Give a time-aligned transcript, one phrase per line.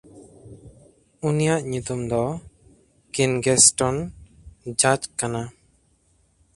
[1.27, 2.23] ᱩᱱᱤᱭᱟᱜ ᱧᱩᱛᱩᱢ ᱫᱚ
[3.13, 5.41] ᱠᱤᱱᱜᱮᱥᱴᱚᱱᱼᱡᱟᱪᱠ ᱠᱟᱱᱟ᱾